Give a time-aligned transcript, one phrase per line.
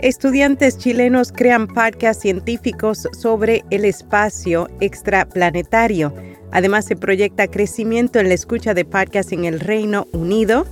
[0.00, 6.12] Estudiantes chilenos crean podcasts científicos sobre el espacio extraplanetario.
[6.52, 10.66] Además, se proyecta crecimiento en la escucha de podcasts en el Reino Unido.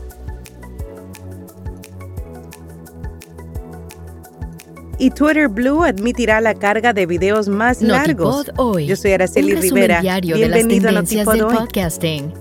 [4.98, 8.52] Y Twitter Blue admitirá la carga de videos más largos.
[8.58, 10.02] Hoy, Yo soy Araceli Rivera.
[10.20, 11.56] Bienvenido a Notipod hoy.
[11.56, 12.32] Podcasting.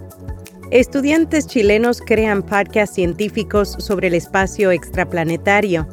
[0.69, 5.87] Estudiantes chilenos crean podcasts científicos sobre el espacio extraplanetario.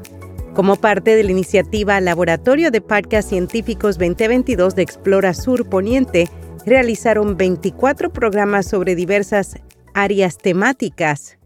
[0.60, 6.28] Como parte de la iniciativa Laboratorio de Podcasts Científicos 2022 de Explora Sur Poniente,
[6.66, 9.56] realizaron 24 programas sobre diversas
[9.94, 11.38] áreas temáticas.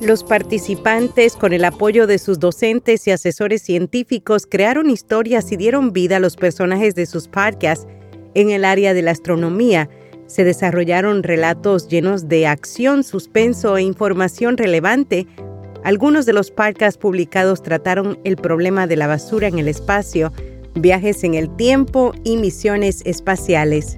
[0.00, 5.92] Los participantes, con el apoyo de sus docentes y asesores científicos, crearon historias y dieron
[5.92, 7.86] vida a los personajes de sus podcasts
[8.32, 9.90] en el área de la astronomía.
[10.28, 15.26] Se desarrollaron relatos llenos de acción, suspenso e información relevante
[15.86, 20.32] algunos de los podcasts publicados trataron el problema de la basura en el espacio,
[20.74, 23.96] viajes en el tiempo y misiones espaciales.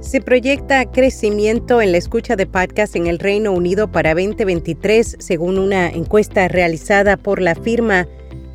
[0.00, 5.58] Se proyecta crecimiento en la escucha de podcasts en el Reino Unido para 2023, según
[5.58, 8.06] una encuesta realizada por la firma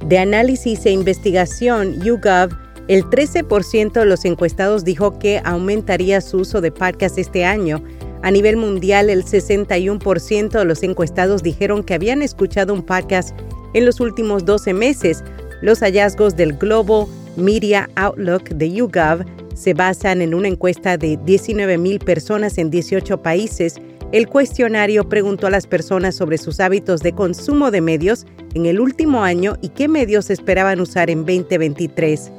[0.05, 2.51] de análisis e investigación YouGov.
[2.87, 7.83] El 13% de los encuestados dijo que aumentaría su uso de podcasts este año,
[8.21, 13.33] a nivel mundial, el 61% de los encuestados dijeron que habían escuchado un podcast
[13.73, 15.23] en los últimos 12 meses.
[15.61, 22.03] Los hallazgos del Global Media Outlook de YouGov se basan en una encuesta de 19.000
[22.03, 23.75] personas en 18 países.
[24.11, 28.79] El cuestionario preguntó a las personas sobre sus hábitos de consumo de medios en el
[28.81, 32.31] último año y qué medios esperaban usar en 2023.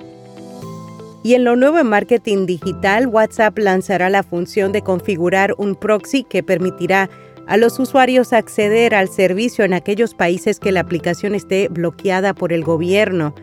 [1.23, 6.25] Y en lo nuevo en marketing digital, WhatsApp lanzará la función de configurar un proxy
[6.25, 7.11] que permitirá
[7.47, 12.53] a los usuarios acceder al servicio en aquellos países que la aplicación esté bloqueada por
[12.53, 13.35] el gobierno.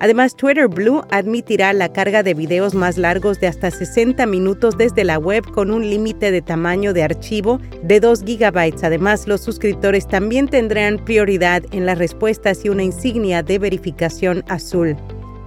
[0.00, 5.04] Además, Twitter Blue admitirá la carga de videos más largos de hasta 60 minutos desde
[5.04, 8.74] la web con un límite de tamaño de archivo de 2 GB.
[8.82, 14.96] Además, los suscriptores también tendrán prioridad en las respuestas y una insignia de verificación azul.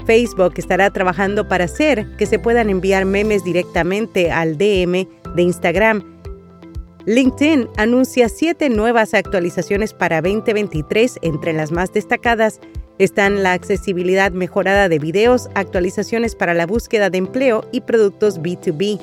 [0.06, 6.04] Facebook estará trabajando para hacer que se puedan enviar memes directamente al DM de Instagram.
[7.06, 11.20] LinkedIn anuncia siete nuevas actualizaciones para 2023.
[11.22, 12.60] Entre las más destacadas
[12.98, 19.02] están la accesibilidad mejorada de videos, actualizaciones para la búsqueda de empleo y productos B2B.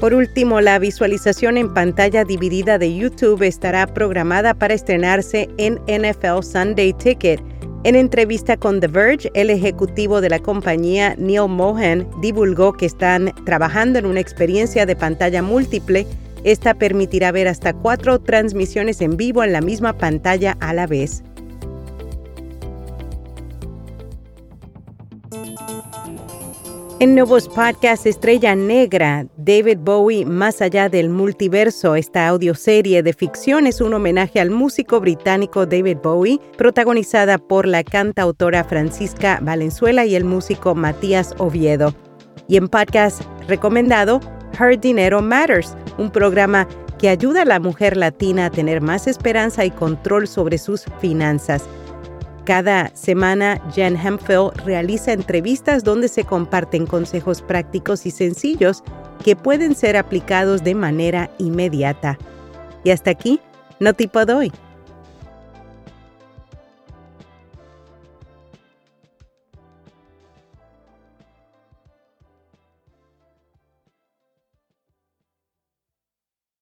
[0.00, 6.42] Por último, la visualización en pantalla dividida de YouTube estará programada para estrenarse en NFL
[6.42, 7.49] Sunday Ticket
[7.82, 13.32] en entrevista con The Verge, el ejecutivo de la compañía, Neil Mohan, divulgó que están
[13.46, 16.06] trabajando en una experiencia de pantalla múltiple.
[16.44, 21.22] Esta permitirá ver hasta cuatro transmisiones en vivo en la misma pantalla a la vez.
[27.00, 33.66] En nuevos podcasts Estrella Negra, David Bowie Más allá del multiverso, esta audioserie de ficción
[33.66, 40.14] es un homenaje al músico británico David Bowie, protagonizada por la cantautora Francisca Valenzuela y
[40.14, 41.94] el músico Matías Oviedo.
[42.48, 44.20] Y en podcast recomendado,
[44.60, 46.68] Her Dinero Matters, un programa
[46.98, 51.64] que ayuda a la mujer latina a tener más esperanza y control sobre sus finanzas.
[52.44, 58.82] Cada semana, Jen Hemphill realiza entrevistas donde se comparten consejos prácticos y sencillos
[59.24, 62.18] que pueden ser aplicados de manera inmediata.
[62.82, 63.40] Y hasta aquí,
[63.78, 64.52] no tipo doy.